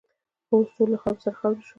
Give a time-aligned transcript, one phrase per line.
[0.47, 1.69] خو اوس ټول له خاورو سره خاوروې شول.